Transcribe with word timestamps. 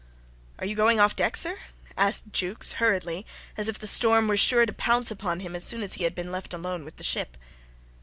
"Are 0.57 0.65
you 0.65 0.75
going 0.75 0.99
off 0.99 1.15
the 1.15 1.19
deck, 1.21 1.37
sir?" 1.37 1.59
asked 1.95 2.31
Jukes, 2.33 2.71
hurriedly, 2.81 3.23
as 3.55 3.67
if 3.67 3.77
the 3.77 3.85
storm 3.85 4.27
were 4.27 4.35
sure 4.35 4.65
to 4.65 4.73
pounce 4.73 5.11
upon 5.11 5.41
him 5.41 5.55
as 5.55 5.63
soon 5.63 5.83
as 5.83 5.93
he 5.93 6.05
had 6.05 6.15
been 6.15 6.31
left 6.31 6.55
alone 6.55 6.83
with 6.85 6.97
the 6.97 7.03
ship. 7.03 7.37